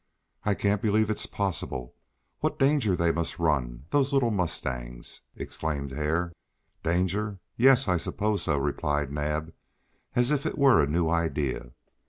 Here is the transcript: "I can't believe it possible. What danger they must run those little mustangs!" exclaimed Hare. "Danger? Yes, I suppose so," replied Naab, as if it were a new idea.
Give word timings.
"I 0.43 0.55
can't 0.55 0.81
believe 0.81 1.11
it 1.11 1.23
possible. 1.31 1.93
What 2.39 2.57
danger 2.57 2.95
they 2.95 3.11
must 3.11 3.37
run 3.37 3.85
those 3.91 4.11
little 4.11 4.31
mustangs!" 4.31 5.21
exclaimed 5.35 5.91
Hare. 5.91 6.33
"Danger? 6.81 7.39
Yes, 7.55 7.87
I 7.87 7.97
suppose 7.97 8.41
so," 8.41 8.57
replied 8.57 9.11
Naab, 9.11 9.53
as 10.15 10.31
if 10.31 10.47
it 10.47 10.57
were 10.57 10.81
a 10.83 10.87
new 10.87 11.07
idea. 11.07 11.73